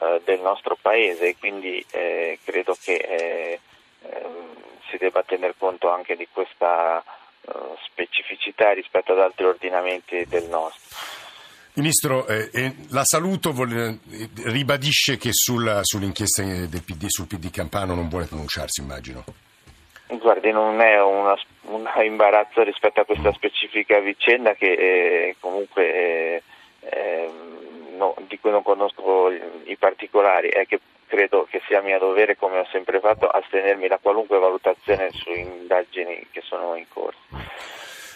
eh, 0.00 0.20
del 0.24 0.40
nostro 0.40 0.76
paese 0.80 1.28
e 1.28 1.36
quindi 1.38 1.84
eh, 1.90 2.38
credo 2.44 2.76
che 2.80 2.94
eh, 2.94 3.60
ehm, 4.02 4.54
si 4.88 4.96
debba 4.98 5.22
tener 5.22 5.54
conto 5.56 5.90
anche 5.90 6.16
di 6.16 6.28
questa 6.30 7.02
eh, 7.02 7.52
specificità 7.84 8.72
rispetto 8.72 9.12
ad 9.12 9.20
altri 9.20 9.46
ordinamenti 9.46 10.26
del 10.26 10.44
nostro. 10.44 11.20
Ministro, 11.74 12.26
eh, 12.26 12.50
eh, 12.52 12.74
la 12.90 13.02
saluto, 13.04 13.52
vuole- 13.52 13.98
eh, 14.10 14.28
ribadisce 14.44 15.16
che 15.16 15.30
sulla- 15.32 15.80
sull'inchiesta 15.82 16.42
del 16.42 16.82
PD, 16.84 17.06
sul 17.06 17.26
PD 17.26 17.50
Campano 17.50 17.94
non 17.94 18.08
vuole 18.10 18.26
pronunciarsi, 18.26 18.82
immagino. 18.82 19.24
Guardi, 20.08 20.50
non 20.50 20.78
è 20.82 21.00
un 21.02 21.34
imbarazzo 22.04 22.62
rispetto 22.62 23.00
a 23.00 23.04
questa 23.06 23.32
specifica 23.32 23.98
vicenda 24.00 24.52
che 24.52 24.72
eh, 24.72 25.36
comunque 25.40 25.82
eh, 25.94 26.42
ehm, 26.80 27.96
no- 27.96 28.16
di 28.28 28.38
cui 28.38 28.50
non 28.50 28.62
conosco 28.62 29.30
i, 29.30 29.40
i 29.70 29.76
particolari, 29.78 30.48
è 30.48 30.66
che 30.66 30.80
credo 31.06 31.46
che 31.48 31.62
sia 31.66 31.80
mio 31.80 31.98
dovere, 31.98 32.36
come 32.36 32.58
ho 32.58 32.66
sempre 32.70 33.00
fatto, 33.00 33.26
astenermi 33.28 33.88
da 33.88 33.98
qualunque 33.98 34.38
valutazione 34.38 35.08
su 35.12 35.30
indagini 35.30 36.26
che 36.30 36.42
sono 36.42 36.74
in 36.76 36.84
corso. 36.88 37.20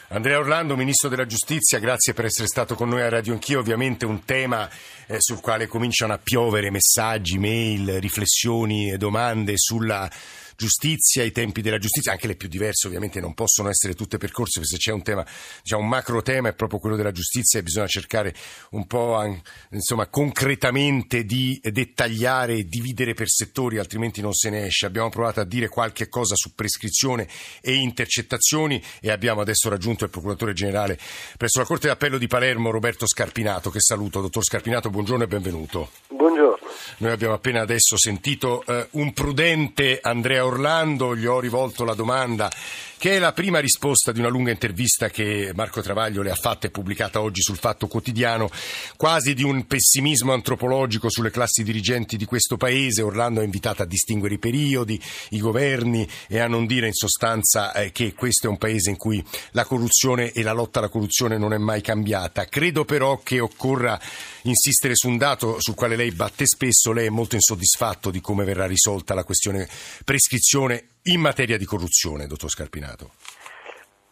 Andrea 0.09 0.39
Orlando, 0.39 0.77
Ministro 0.77 1.09
della 1.09 1.27
Giustizia, 1.27 1.81
grazie 1.81 2.15
per 2.15 2.27
essere 2.27 2.47
stato 2.47 2.77
con 2.77 2.89
noi 2.89 3.03
a 3.03 3.09
Radio 3.09 3.33
Anch'io. 3.33 3.59
Ovviamente 3.59 4.07
un 4.07 4.25
tema 4.25 4.71
eh, 5.07 5.17
sul 5.19 5.41
quale 5.41 5.67
cominciano 5.67 6.13
a 6.13 6.19
piovere 6.19 6.71
messaggi, 6.71 7.39
mail, 7.39 7.99
riflessioni 8.01 8.93
e 8.93 8.99
domande 8.99 9.55
sulla 9.57 10.09
giustizia, 10.57 11.23
i 11.23 11.33
tempi 11.33 11.61
della 11.61 11.79
giustizia, 11.79 12.13
anche 12.13 12.27
le 12.27 12.37
più 12.37 12.49
diverse 12.49 12.87
ovviamente 12.87 13.21
non 13.21 13.35
possono 13.35 13.69
essere 13.69 13.95
tutte 13.95 14.19
percorse, 14.19 14.61
perché 14.61 14.77
se 14.77 14.81
c'è 14.81 14.93
un 14.93 15.03
tema, 15.03 15.25
diciamo, 15.63 15.83
un 15.83 15.89
macro 15.89 16.23
tema 16.23 16.49
è 16.49 16.55
proprio 16.55 16.79
quello 16.79 16.97
della 16.97 17.13
giustizia 17.13 17.59
e 17.59 17.63
bisogna 17.63 17.87
cercare 17.87 18.35
un 18.71 18.87
po' 18.87 19.23
insomma, 19.71 20.07
concretamente 20.07 21.25
di 21.25 21.61
dettagliare 21.63 22.55
e 22.55 22.65
dividere 22.65 23.15
per 23.15 23.29
settori, 23.29 23.79
altrimenti 23.79 24.21
non 24.21 24.33
se 24.33 24.51
ne 24.51 24.67
esce. 24.67 24.87
Abbiamo 24.87 25.11
provato 25.11 25.41
a 25.41 25.45
dire 25.45 25.69
qualche 25.69 26.09
cosa 26.09 26.35
su 26.35 26.55
prescrizione 26.55 27.29
e 27.61 27.75
intercettazioni 27.75 28.83
e 29.01 29.11
abbiamo 29.11 29.43
adesso 29.43 29.69
raggiunto 29.69 30.05
il 30.05 30.11
procuratore 30.11 30.53
generale 30.53 30.99
presso 31.37 31.59
la 31.59 31.67
Corte 31.67 31.89
d'Appello 31.89 32.19
di 32.19 32.27
Palermo, 32.27 32.71
Roberto 32.71 33.07
Scarpinato, 33.07 33.71
che 33.71 33.81
saluto. 33.81 34.21
Dottor 34.21 34.43
Scarpinato, 34.43 34.91
buongiorno 34.91 35.25
e 35.25 35.27
benvenuto. 35.27 35.91
Buongiorno. 36.09 36.66
Noi 36.99 37.13
abbiamo 37.13 37.35
appena 37.35 37.63
adesso 37.63 37.97
sentito 37.97 38.65
eh, 38.67 38.89
un 38.93 39.13
prudente 39.13 39.99
Andrea 40.03 40.45
Orlando, 40.45 41.15
gli 41.15 41.27
ho 41.27 41.41
rivolto 41.41 41.85
la 41.85 41.95
domanda 41.95 42.51
che 42.99 43.17
è 43.17 43.19
la 43.19 43.33
prima 43.33 43.59
risposta 43.59 44.11
di 44.11 44.21
una 44.21 44.29
lunga 44.29 44.51
intervista 44.51 45.11
che 45.11 45.53
Marco 45.55 45.83
Travaglio 45.83 46.23
le 46.23 46.31
ha 46.31 46.35
fatta 46.35 46.67
e 46.67 46.71
pubblicata 46.71 47.21
oggi 47.21 47.43
sul 47.43 47.59
Fatto 47.59 47.89
Quotidiano, 47.89 48.49
quasi 48.97 49.35
di 49.35 49.43
un 49.43 49.67
pessimismo 49.67 50.33
antropologico 50.33 51.11
sulle 51.11 51.31
classi 51.31 51.63
dirigenti 51.63 52.17
di 52.17 52.25
questo 52.25 52.57
paese. 52.57 53.03
Orlando 53.03 53.41
ha 53.41 53.45
invitato 53.45 53.83
a 53.83 53.87
distinguere 53.87 54.35
i 54.35 54.39
periodi, 54.39 55.01
i 55.31 55.39
governi 55.39 56.09
e 56.27 56.39
a 56.39 56.47
non 56.47 56.67
dire 56.67 56.87
in 56.87 56.95
sostanza 56.95 57.73
eh, 57.75 57.93
che 57.93 58.15
questo 58.15 58.47
è 58.47 58.51
un 58.51 58.59
paese 58.59 58.91
in 58.91 58.97
cui 58.97 59.23
la 59.51 59.65
corruzione 59.65 60.33
e 60.33 60.43
la 60.43 60.53
lotta 60.53 60.79
alla 60.79 60.89
corruzione 60.89 61.37
non 61.37 61.53
è 61.53 61.59
mai 61.59 61.83
cambiata. 61.83 62.47
Credo 62.47 62.85
però 62.85 63.21
che 63.23 63.41
occorra 63.41 64.01
insistere 64.43 64.95
su 64.95 65.09
un 65.09 65.19
dato 65.19 65.57
sul 65.61 65.75
quale 65.75 65.97
lei 65.97 66.13
batte 66.13 66.47
spesso, 66.47 66.93
lei 66.93 67.07
è 67.07 67.11
molto 67.11 67.35
insoddisfatto 67.35 68.11
di 68.11 68.21
come 68.21 68.45
verrà 68.45 68.67
risolta 68.67 69.15
la 69.15 69.25
questione 69.25 69.69
prescrizione 70.05 70.85
in 71.09 71.21
materia 71.21 71.57
di 71.57 71.65
corruzione, 71.65 72.27
dottor 72.27 72.51
Scarpinato. 72.51 73.11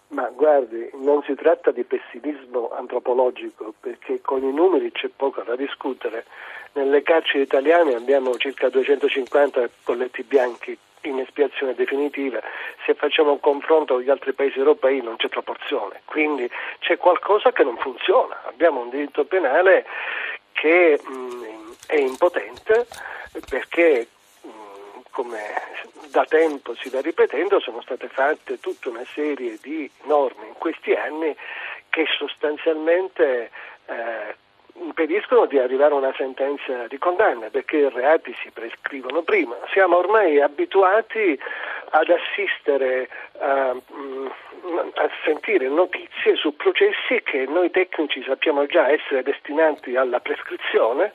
Ma 0.08 0.28
guardi, 0.28 0.90
non 0.94 1.22
si 1.26 1.34
tratta 1.34 1.72
di 1.72 1.82
pessimismo 1.82 2.70
antropologico 2.70 3.74
perché 3.80 4.20
con 4.20 4.44
i 4.44 4.52
numeri 4.52 4.92
c'è 4.92 5.10
poco 5.14 5.42
da 5.42 5.56
discutere. 5.56 6.24
Nelle 6.74 7.02
carceri 7.02 7.42
italiane 7.42 7.94
abbiamo 7.94 8.36
circa 8.36 8.68
250 8.68 9.70
colletti 9.82 10.22
bianchi 10.22 10.78
in 11.02 11.18
espiazione 11.18 11.74
definitiva, 11.74 12.40
se 12.84 12.94
facciamo 12.94 13.32
un 13.32 13.40
confronto 13.40 13.94
con 13.94 14.02
gli 14.02 14.10
altri 14.10 14.32
paesi 14.32 14.58
europei 14.58 15.02
non 15.02 15.16
c'è 15.16 15.28
proporzione, 15.28 16.00
quindi 16.04 16.48
c'è 16.78 16.96
qualcosa 16.96 17.52
che 17.52 17.62
non 17.62 17.76
funziona. 17.76 18.42
Abbiamo 18.44 18.80
un 18.80 18.90
diritto 18.90 19.24
penale 19.24 19.84
che 20.52 20.98
mh, 21.02 21.12
mm, 21.12 21.72
è 21.86 21.96
impotente 21.96 22.86
perché 23.48 24.08
come 25.14 25.38
da 26.10 26.24
tempo 26.24 26.74
si 26.74 26.90
va 26.90 27.00
ripetendo 27.00 27.60
sono 27.60 27.80
state 27.80 28.08
fatte 28.08 28.58
tutta 28.58 28.88
una 28.88 29.04
serie 29.14 29.58
di 29.62 29.88
norme 30.02 30.48
in 30.48 30.54
questi 30.58 30.92
anni 30.92 31.34
che 31.88 32.04
sostanzialmente 32.18 33.50
eh, 33.86 34.36
impediscono 34.74 35.46
di 35.46 35.58
arrivare 35.58 35.92
a 35.94 35.98
una 35.98 36.14
sentenza 36.16 36.86
di 36.88 36.98
condanna 36.98 37.48
perché 37.50 37.76
i 37.76 37.88
reati 37.88 38.34
si 38.42 38.50
prescrivono 38.50 39.22
prima. 39.22 39.56
Siamo 39.72 39.96
ormai 39.96 40.40
abituati 40.40 41.38
ad 41.90 42.08
assistere 42.10 43.08
a, 43.38 43.74
mm, 43.74 44.26
a, 44.94 45.10
sentire 45.24 45.68
notizie 45.68 46.34
su 46.36 46.56
processi 46.56 47.22
che 47.22 47.46
noi 47.46 47.70
tecnici 47.70 48.22
sappiamo 48.24 48.66
già 48.66 48.90
essere 48.90 49.22
destinati 49.22 49.94
alla 49.94 50.20
prescrizione 50.20 51.12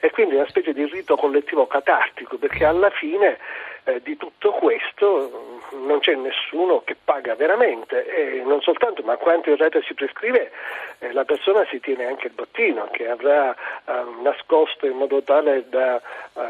e 0.00 0.10
quindi 0.10 0.36
una 0.36 0.46
specie 0.46 0.72
di 0.72 0.84
rito 0.84 1.16
collettivo 1.16 1.66
catartico 1.66 2.36
perché 2.36 2.64
alla 2.64 2.90
fine 2.90 3.38
eh, 3.84 4.00
di 4.02 4.16
tutto 4.16 4.52
questo 4.52 5.58
non 5.72 6.00
c'è 6.00 6.14
nessuno 6.14 6.82
che 6.84 6.96
paga 7.02 7.34
veramente 7.34 8.04
e 8.04 8.42
non 8.42 8.60
soltanto, 8.60 9.02
ma 9.02 9.16
quanto 9.16 9.50
il 9.50 9.56
reato 9.56 9.80
si 9.82 9.94
prescrive 9.94 10.50
eh, 10.98 11.12
la 11.12 11.24
persona 11.24 11.64
si 11.70 11.80
tiene 11.80 12.06
anche 12.06 12.28
il 12.28 12.32
bottino 12.34 12.88
che 12.90 13.08
avrà 13.08 13.52
eh, 13.52 13.92
nascosto 14.22 14.86
in 14.86 14.96
modo 14.96 15.22
tale 15.22 15.66
da 15.68 15.96
eh, 15.96 16.40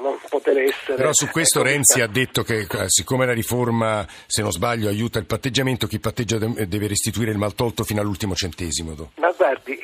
non 0.00 0.18
poter 0.28 0.58
essere... 0.58 0.96
Però 0.96 1.12
su 1.12 1.28
questo 1.28 1.62
Renzi 1.62 2.00
ha 2.00 2.08
detto 2.08 2.42
che 2.42 2.66
eh, 2.70 2.88
siccome 2.88 3.26
la 3.26 3.32
riforma, 3.32 4.04
se 4.26 4.42
non 4.42 4.50
sbaglio, 4.50 4.88
aiuta 4.88 5.18
il 5.18 5.26
patteggiamento, 5.26 5.86
chi 5.86 6.00
patteggia 6.00 6.38
deve 6.38 6.88
restituire 6.88 7.30
il 7.30 7.38
maltolto 7.38 7.84
fino 7.84 8.00
all'ultimo 8.00 8.34
centesimo. 8.34 8.94
Ma 9.16 9.32
guardi, 9.36 9.78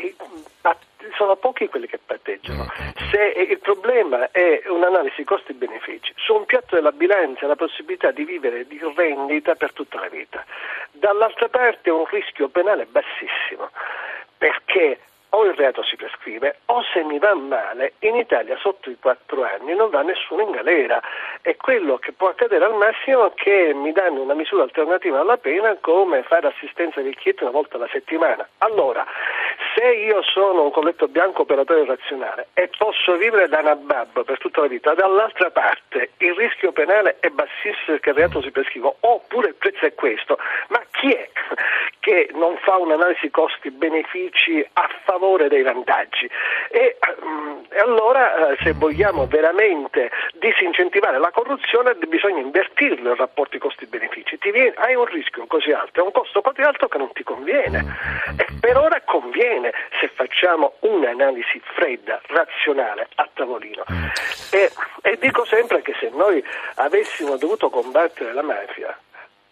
sono 1.21 1.37
pochi 1.37 1.69
quelli 1.69 1.87
che 1.87 1.99
patteggiano. 2.31 2.67
Se 3.11 3.47
il 3.49 3.59
problema 3.59 4.31
è 4.31 4.63
un'analisi 4.67 5.25
costi-benefici, 5.25 6.13
su 6.17 6.35
un 6.35 6.45
piatto 6.45 6.77
della 6.77 6.93
bilancia 6.93 7.47
la 7.47 7.57
possibilità 7.57 8.11
di 8.13 8.25
vivere 8.25 8.67
di 8.67 8.81
rendita 8.95 9.55
per 9.55 9.73
tutta 9.73 9.99
la 9.99 10.09
vita, 10.09 10.45
dall'altra 10.93 11.49
parte 11.49 11.91
un 11.91 12.05
rischio 12.07 12.49
penale 12.49 12.87
bassissimo, 12.87 13.71
perché 14.39 14.99
o 15.31 15.45
il 15.45 15.55
reato 15.55 15.83
si 15.85 15.97
prescrive 15.97 16.59
o 16.67 16.83
se 16.93 17.03
mi 17.05 17.19
va 17.19 17.35
male 17.35 17.93
in 18.01 18.17
Italia 18.17 18.57
sotto 18.59 18.91
i 18.91 18.97
quattro 19.01 19.45
anni 19.45 19.77
non 19.77 19.91
va 19.91 20.03
nessuno 20.03 20.43
in 20.43 20.51
galera 20.51 21.01
e 21.43 21.57
quello 21.57 21.99
che 21.99 22.13
può 22.13 22.29
accadere 22.29 22.65
al 22.65 22.75
massimo 22.75 23.27
è 23.27 23.35
che 23.35 23.73
mi 23.73 23.93
danno 23.93 24.23
una 24.23 24.35
misura 24.35 24.65
alternativa 24.65 25.21
alla 25.21 25.37
pena 25.37 25.77
come 25.81 26.25
fare 26.25 26.49
assistenza 26.49 26.99
ai 26.99 27.07
vecchietti 27.07 27.45
una 27.45 27.53
volta 27.53 27.77
alla 27.77 27.89
settimana. 27.93 28.47
Allora, 28.59 29.07
se 29.75 29.85
io 29.85 30.23
sono 30.23 30.65
un 30.65 30.71
colletto 30.71 31.09
bianco 31.09 31.43
operatore 31.43 31.85
razionale 31.85 32.49
e 32.55 32.71
posso 32.77 33.17
vivere 33.17 33.49
da 33.49 33.61
nabab 33.61 34.25
per 34.25 34.39
tutta 34.39 34.63
la 34.63 34.67
vita, 34.67 34.95
dall'altra 34.95 35.51
parte 35.51 36.11
il 36.19 36.35
rischio 36.35 36.73
penale 36.73 37.17
è 37.21 37.29
bassissimo 37.29 37.79
perché 37.87 38.11
il 38.11 38.17
reato 38.17 38.43
si 38.43 38.51
prescrive, 38.51 38.95
oppure 39.01 39.49
il 39.49 39.55
prezzo 39.55 39.87
è 39.87 39.95
questo, 39.95 40.39
ma 40.69 40.83
chi 40.91 41.13
è 41.13 41.29
che 42.01 42.31
non 42.33 42.57
fa 42.65 42.77
un'analisi 42.77 43.31
costi-benefici 43.31 44.67
a 44.73 44.89
favore 45.05 45.49
dei 45.49 45.63
vantaggi? 45.63 46.29
E, 46.71 46.97
um, 47.23 47.65
e 47.71 47.79
allora 47.79 48.49
eh, 48.49 48.57
se 48.63 48.73
vogliamo 48.73 49.27
veramente 49.27 50.11
disincentivare 50.35 51.19
la 51.19 51.31
corruzione 51.31 51.95
bisogna 52.09 52.41
invertirlo 52.41 53.13
il 53.13 53.17
rapporto 53.17 53.59
costi-benefici, 53.59 54.39
viene, 54.51 54.73
hai 54.77 54.95
un 54.95 55.05
rischio 55.05 55.47
così 55.47 55.71
alto, 55.71 56.01
è 56.01 56.03
un 56.03 56.13
costo 56.13 56.41
così 56.41 56.63
alto 56.63 56.89
che 56.89 56.99
non 56.99 57.13
ti 57.13 57.23
conviene 57.23 57.85
e 58.37 58.47
per 58.59 58.77
ora 58.77 59.01
conviene 59.03 59.73
se 60.01 60.09
facciamo 60.09 60.75
un'analisi 60.81 61.61
fredda, 61.75 62.21
razionale 62.27 63.09
a 63.17 63.29
tavolino. 63.33 63.85
E, 64.51 64.71
e 65.03 65.19
dico 65.19 65.45
sempre 65.45 65.83
che 65.83 65.95
se 65.99 66.11
noi 66.13 66.43
avessimo 66.77 67.37
dovuto 67.37 67.71
combattere 67.71 68.33
la 68.33 68.43
mafia 68.43 68.97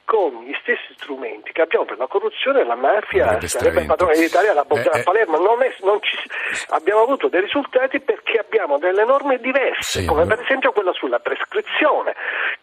con 0.09 0.43
gli 0.43 0.57
stessi 0.63 0.95
strumenti 0.97 1.53
che 1.53 1.61
abbiamo 1.61 1.85
per 1.85 1.99
la 1.99 2.07
corruzione, 2.07 2.65
la 2.65 2.77
mafia 2.77 3.39
sarebbe 3.47 3.85
padrone 3.85 4.17
d'Italia 4.17 4.55
la 4.55 4.65
bombata 4.65 4.97
eh, 4.97 4.97
a 4.97 5.01
eh. 5.01 5.05
Palermo. 5.05 5.37
Non 5.37 5.63
è, 5.63 5.69
non 5.83 6.01
ci, 6.01 6.17
abbiamo 6.69 7.03
avuto 7.03 7.29
dei 7.29 7.43
risultati 7.43 8.01
perché 8.01 8.39
abbiamo 8.39 8.79
delle 8.79 9.05
norme 9.05 9.39
diverse, 9.39 10.01
sì, 10.01 10.07
come 10.07 10.25
per 10.25 10.41
esempio 10.41 10.73
quella 10.73 10.95
sulla 10.95 11.19
prescrizione, 11.19 12.15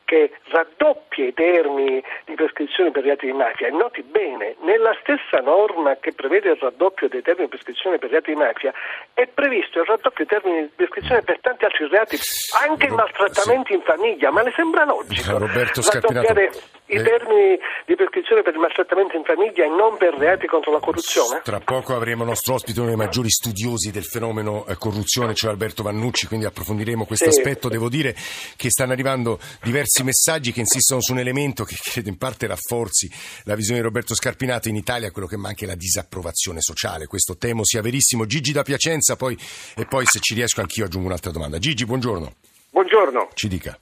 che 0.06 0.32
raddoppia 0.50 1.26
i 1.26 1.34
termini 1.34 2.02
di 2.26 2.36
prescrizione 2.36 2.92
per 2.92 3.04
reati 3.04 3.26
di 3.26 3.34
mafia. 3.34 3.68
E 3.68 3.72
noti 3.72 4.04
bene, 4.04 4.56
nella 4.62 4.96
stessa 5.02 5.42
norma 5.44 5.98
che 6.00 6.14
prevede 6.14 6.52
il 6.52 6.58
raddoppio 6.60 7.10
dei 7.10 7.22
termini 7.22 7.50
di 7.50 7.52
prescrizione 7.58 7.98
per 7.98 8.10
reati 8.12 8.32
di 8.32 8.40
mafia 8.40 8.72
è 9.14 9.28
previsto 9.28 9.80
il 9.80 9.86
raddoppio 9.86 10.26
dei 10.26 10.40
termini 10.40 10.62
di 10.62 10.72
prescrizione 10.76 11.22
per 11.24 11.40
tanti 11.42 11.66
altri 11.66 11.88
reati, 11.90 12.18
anche 12.66 12.86
i 12.86 12.90
maltrattamenti 12.90 13.74
sì. 13.74 13.74
in 13.74 13.82
famiglia, 13.82 14.32
ma 14.32 14.44
le 14.44 14.54
sembra 14.56 14.86
logico 14.86 15.38
Roberto 15.38 15.82
raddoppiare 15.82 16.52
i 16.88 16.96
eh. 16.96 17.02
termini 17.02 17.58
di 17.86 17.96
prescrizione 17.96 18.44
per 18.44 18.54
il 18.54 18.60
maltrattamento 18.60 19.18
in 19.18 19.24
famiglia 19.24 19.66
e 19.66 19.70
non 19.70 19.98
per 19.98 20.14
reati 20.14 20.46
contro 20.46 20.72
la 20.72 20.80
corruzione? 20.80 21.42
Tra 21.44 21.60
poco 21.60 21.96
avremo 21.96 22.22
il 22.22 22.30
nostro 22.30 22.54
ospite, 22.54 22.80
uno 22.80 22.90
dei 22.90 22.98
maggiori 22.98 23.30
studiosi 23.30 23.92
del 23.92 24.04
fenomeno 24.04 24.66
eh, 24.68 24.76
corruzione, 24.78 25.34
cioè 25.34 25.50
Alberto 25.50 25.82
Vannucci, 25.82 26.28
quindi 26.28 26.46
approfondiremo 26.46 27.06
questo 27.06 27.32
sì. 27.32 27.40
aspetto. 27.40 27.70
Devo 27.70 27.90
dire 27.90 28.14
che 28.56 28.70
stanno 28.70 28.92
arrivando 28.92 29.40
diversi 29.64 29.95
messaggi 30.04 30.52
che 30.52 30.60
insistono 30.60 31.02
su 31.02 31.14
un 31.14 31.20
elemento 31.20 31.64
che 31.64 31.76
credo 31.82 32.10
in 32.10 32.18
parte 32.18 32.48
rafforzi 32.48 33.10
la 33.44 33.56
visione 33.56 33.80
di 33.80 33.86
Roberto 33.86 34.16
Scarpinato 34.16 34.68
in 34.68 34.76
Italia, 34.76 35.12
quello 35.12 35.28
che 35.28 35.38
manca 35.38 35.66
è 35.66 35.68
la 35.68 35.76
disapprovazione 35.76 36.62
sociale. 36.62 37.06
Questo 37.06 37.38
temo 37.38 37.64
sia 37.64 37.82
verissimo. 37.82 38.26
Gigi 38.26 38.52
da 38.52 38.64
Piacenza, 38.64 39.16
poi, 39.16 39.38
e 39.76 39.86
poi 39.86 40.06
se 40.06 40.20
ci 40.20 40.34
riesco 40.34 40.62
anch'io 40.62 40.86
aggiungo 40.86 41.08
un'altra 41.08 41.32
domanda. 41.32 41.58
Gigi, 41.58 41.86
buongiorno. 41.86 42.34
Buongiorno. 42.70 43.30
Ci 43.34 43.48
dica. 43.48 43.78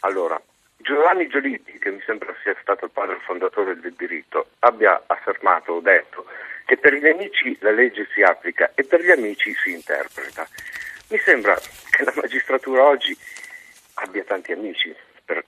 Allora, 0.00 0.40
Giovanni 0.78 1.28
Giolitti, 1.28 1.78
che 1.78 1.90
mi 1.90 2.02
sembra 2.06 2.34
sia 2.42 2.56
stato 2.62 2.86
il 2.86 2.90
padre 2.90 3.18
fondatore 3.26 3.78
del 3.78 3.94
diritto, 3.96 4.50
abbia 4.60 5.02
affermato 5.06 5.72
o 5.72 5.80
detto 5.80 6.24
che 6.64 6.76
per 6.76 6.94
gli 6.94 7.02
nemici 7.02 7.56
la 7.60 7.72
legge 7.72 8.08
si 8.14 8.22
applica 8.22 8.72
e 8.74 8.84
per 8.84 9.02
gli 9.02 9.10
amici 9.10 9.54
si 9.62 9.72
interpreta. 9.72 10.48
Mi 11.08 11.18
sembra 11.18 11.58
che 11.90 12.04
la 12.04 12.12
magistratura 12.14 12.84
oggi 12.84 13.16
abbia 13.94 14.24
tanti 14.24 14.52
amici 14.52 14.94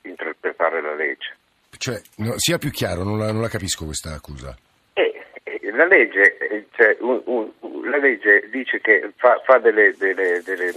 interpretare 0.03 0.81
la 0.81 0.95
legge. 0.95 1.37
Cioè, 1.77 2.01
no, 2.17 2.35
sia 2.37 2.59
più 2.59 2.71
chiaro, 2.71 3.03
non 3.03 3.19
la, 3.19 3.33
non 3.33 3.41
la 3.41 3.49
capisco 3.49 3.85
questa 3.85 4.15
accusa. 4.15 4.57
Eh, 4.93 5.13
eh, 5.43 5.71
la, 5.73 5.87
legge, 5.87 6.37
eh, 6.39 6.67
cioè, 6.73 6.97
un, 7.01 7.21
un, 7.25 7.51
la, 7.89 7.99
legge, 7.99 8.49
dice 8.51 8.81
che 8.81 9.11
fa, 9.17 9.41
fa 9.45 9.59
delle, 9.59 9.95
delle, 9.97 10.43
delle 10.43 10.73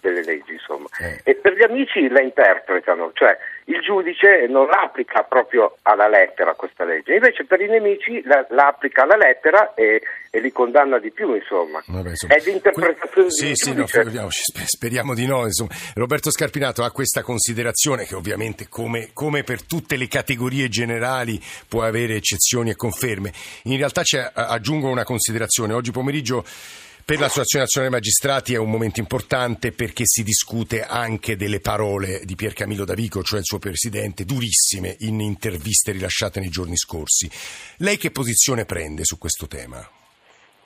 delle 0.00 0.24
leggi, 0.24 0.52
insomma. 0.52 0.88
E 1.24 1.34
per 1.36 1.54
gli 1.54 1.62
amici 1.62 2.08
la 2.08 2.20
interpretano, 2.20 3.12
cioè 3.14 3.36
il 3.70 3.80
giudice 3.82 4.46
non 4.48 4.66
l'applica 4.66 5.22
proprio 5.22 5.78
alla 5.82 6.08
lettera 6.08 6.54
questa 6.54 6.84
legge, 6.84 7.14
invece 7.14 7.44
per 7.44 7.60
i 7.60 7.68
nemici 7.68 8.20
la, 8.24 8.44
la 8.50 8.66
applica 8.66 9.04
alla 9.04 9.16
lettera 9.16 9.74
e, 9.74 10.02
e, 10.28 10.40
li 10.40 10.50
condanna 10.50 10.98
di 10.98 11.12
più, 11.12 11.34
insomma. 11.34 11.80
Vabbè, 11.86 12.10
insomma. 12.10 12.34
È 12.34 12.42
l'interpretazione 12.44 13.28
que- 13.28 13.30
Sì, 13.30 13.54
sì, 13.54 13.72
no, 13.72 13.86
speriamo 14.28 15.14
di 15.14 15.26
no. 15.26 15.44
Insomma. 15.44 15.70
Roberto 15.94 16.30
Scarpinato 16.30 16.82
ha 16.82 16.90
questa 16.90 17.22
considerazione 17.22 18.04
che 18.04 18.16
ovviamente 18.16 18.66
come, 18.68 19.10
come, 19.12 19.44
per 19.44 19.64
tutte 19.64 19.96
le 19.96 20.08
categorie 20.08 20.68
generali 20.68 21.40
può 21.68 21.82
avere 21.82 22.16
eccezioni 22.16 22.70
e 22.70 22.76
conferme. 22.76 23.32
In 23.64 23.76
realtà 23.76 24.02
aggiungo 24.34 24.88
una 24.88 25.04
considerazione. 25.04 25.74
Oggi 25.74 25.92
pomeriggio 25.92 26.44
per 27.04 27.18
l'Associazione 27.18 27.64
Nazionale 27.64 27.94
Magistrati 27.94 28.54
è 28.54 28.58
un 28.58 28.70
momento 28.70 29.00
importante 29.00 29.72
perché 29.72 30.04
si 30.06 30.22
discute 30.22 30.82
anche 30.82 31.36
delle 31.36 31.60
parole 31.60 32.22
di 32.24 32.34
Pier 32.34 32.52
Camillo 32.52 32.84
Davico, 32.84 33.22
cioè 33.22 33.40
il 33.40 33.44
suo 33.44 33.58
presidente, 33.58 34.24
durissime 34.24 34.96
in 35.00 35.20
interviste 35.20 35.92
rilasciate 35.92 36.40
nei 36.40 36.50
giorni 36.50 36.76
scorsi. 36.76 37.30
Lei 37.78 37.96
che 37.96 38.10
posizione 38.10 38.64
prende 38.64 39.04
su 39.04 39.18
questo 39.18 39.46
tema? 39.46 39.78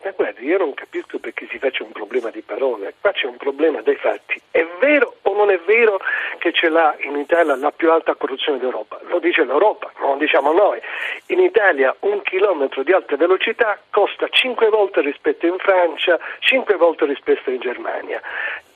Ma 0.03 0.11
guardi, 0.11 0.45
io 0.45 0.59
non 0.59 0.75
capisco 0.75 1.19
perché 1.19 1.47
si 1.55 1.61
faccia 1.61 1.85
un 1.85 1.93
problema 1.93 2.31
di 2.31 2.43
parole, 2.43 2.95
qua 3.01 3.13
c'è 3.13 3.27
un 3.27 3.37
problema 3.37 3.81
dei 3.81 3.95
fatti. 3.95 4.41
È 4.51 4.67
vero 4.81 5.15
o 5.23 5.37
non 5.37 5.51
è 5.51 5.59
vero 5.61 6.01
che 6.39 6.53
ce 6.53 6.69
l'ha 6.69 6.97
in 7.01 7.17
Italia 7.17 7.55
la 7.55 7.71
più 7.71 7.93
alta 7.93 8.17
corruzione 8.17 8.59
d'Europa? 8.59 8.99
Lo 9.07 9.21
dice 9.21 9.45
l'Europa, 9.45 9.93
non 10.01 10.13
lo 10.13 10.17
diciamo 10.17 10.53
noi. 10.53 10.81
In 11.27 11.39
Italia 11.39 11.95
un 12.01 12.23
chilometro 12.23 12.83
di 12.83 12.93
alta 12.93 13.15
velocità 13.17 13.79
costa 13.91 14.27
5 14.29 14.69
volte 14.69 15.01
rispetto 15.01 15.47
in 15.47 15.59
Francia, 15.59 16.19
5 16.41 16.75
volte 16.75 17.07
rispetto 17.07 17.51
in 17.51 17.61
Germania. 17.61 18.21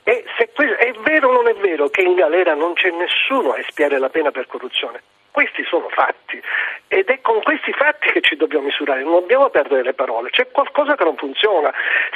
E 0.04 0.24
se 0.36 0.50
è 0.52 0.92
vero 1.02 1.30
o 1.30 1.32
non 1.32 1.48
è 1.48 1.54
vero 1.54 1.88
che 1.88 2.02
in 2.02 2.14
galera 2.14 2.54
non 2.54 2.74
c'è 2.74 2.90
nessuno 2.90 3.52
a 3.52 3.58
espiare 3.58 3.98
la 3.98 4.08
pena 4.08 4.30
per 4.30 4.46
corruzione? 4.46 5.02
Questi 5.30 5.62
sono 5.64 5.88
fatti 5.90 6.40
ed 6.88 7.08
è 7.08 7.20
con 7.20 7.42
questi 7.42 7.72
fatti 7.72 8.10
che 8.10 8.22
ci 8.22 8.34
dobbiamo 8.34 8.64
misurare, 8.64 9.02
non 9.02 9.20
dobbiamo 9.20 9.50
perdere 9.50 9.82
le 9.82 9.92
parole, 9.92 10.30
c'è 10.30 10.50
qualcosa 10.50 10.96
che 10.96 11.04
non 11.04 11.16
funziona. 11.16 11.72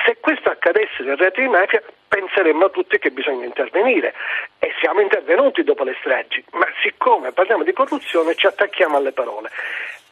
Se 0.06 0.16
questo 0.18 0.50
accadesse 0.62 1.02
nel 1.02 1.16
reato 1.16 1.40
di 1.40 1.48
mafia 1.48 1.82
penseremmo 2.06 2.70
tutti 2.70 2.98
che 2.98 3.10
bisogna 3.10 3.44
intervenire. 3.44 4.14
E 4.60 4.72
siamo 4.80 5.00
intervenuti 5.00 5.64
dopo 5.64 5.82
le 5.82 5.96
stragi, 5.98 6.44
ma 6.52 6.66
siccome 6.82 7.32
parliamo 7.32 7.64
di 7.64 7.72
corruzione 7.72 8.36
ci 8.36 8.46
attacchiamo 8.46 8.96
alle 8.96 9.12
parole 9.12 9.50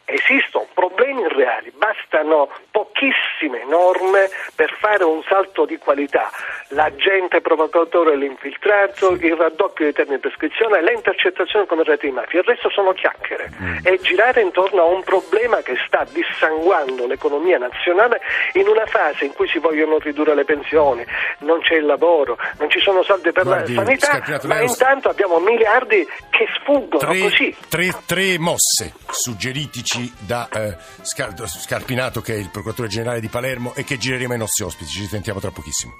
esistono 0.05 0.67
problemi 0.73 1.27
reali, 1.27 1.71
bastano 1.75 2.49
pochissime 2.71 3.63
norme 3.67 4.29
per 4.55 4.75
fare 4.79 5.03
un 5.03 5.21
salto 5.23 5.65
di 5.65 5.77
qualità. 5.77 6.29
L'agente 6.69 7.41
provocatore 7.41 8.15
l'infiltrato, 8.15 9.11
il 9.11 9.35
raddoppio 9.35 9.85
dei 9.85 9.93
termini 9.93 10.15
di 10.15 10.21
prescrizione, 10.21 10.81
le 10.81 10.93
intercettazioni 10.93 11.65
come 11.65 11.83
reti 11.83 12.07
di 12.07 12.11
mafia, 12.13 12.39
il 12.39 12.45
resto 12.45 12.69
sono 12.69 12.93
chiacchiere. 12.93 13.51
Mm. 13.61 13.77
E 13.83 13.99
girare 14.01 14.41
intorno 14.41 14.81
a 14.81 14.85
un 14.85 15.03
problema 15.03 15.57
che 15.57 15.75
sta 15.85 16.05
dissanguando 16.11 17.07
l'economia 17.07 17.57
nazionale 17.57 18.21
in 18.53 18.67
una 18.67 18.85
fase 18.85 19.25
in 19.25 19.33
cui 19.33 19.47
si 19.47 19.59
vogliono 19.59 19.97
ridurre 19.99 20.35
le 20.35 20.45
pensioni, 20.45 21.05
non 21.39 21.61
c'è 21.61 21.75
il 21.75 21.85
lavoro, 21.85 22.37
non 22.59 22.69
ci 22.69 22.79
sono 22.79 23.03
soldi 23.03 23.31
per 23.31 23.43
Guardi, 23.43 23.73
la 23.73 23.83
sanità, 23.83 24.47
ma 24.47 24.61
intanto 24.61 25.09
abbiamo 25.09 25.39
miliardi 25.39 26.07
che 26.29 26.47
sfuggono 26.59 26.99
tre, 26.99 27.19
così. 27.19 27.55
Tre, 27.69 27.93
tre 28.05 28.39
mosse 28.39 28.93
suggeritici 29.09 29.90
amici 29.93 30.13
da 30.19 30.47
eh, 30.49 30.77
Scar- 31.01 31.47
Scarpinato, 31.47 32.21
che 32.21 32.35
è 32.35 32.37
il 32.37 32.49
procuratore 32.49 32.87
generale 32.87 33.19
di 33.19 33.27
Palermo, 33.27 33.73
e 33.75 33.83
che 33.83 33.97
gireremo 33.97 34.33
ai 34.33 34.39
nostri 34.39 34.63
ospiti. 34.63 34.89
Ci 34.89 35.07
sentiamo 35.07 35.39
tra 35.39 35.51
pochissimo. 35.51 35.97